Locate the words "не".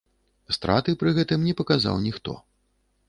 1.49-1.53